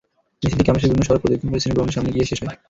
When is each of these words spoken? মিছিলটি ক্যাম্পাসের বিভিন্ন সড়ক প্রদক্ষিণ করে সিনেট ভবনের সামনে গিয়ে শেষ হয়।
মিছিলটি 0.41 0.63
ক্যাম্পাসের 0.65 0.89
বিভিন্ন 0.89 1.07
সড়ক 1.07 1.21
প্রদক্ষিণ 1.23 1.49
করে 1.51 1.63
সিনেট 1.63 1.77
ভবনের 1.79 1.95
সামনে 1.97 2.13
গিয়ে 2.15 2.29
শেষ 2.29 2.39
হয়। 2.43 2.57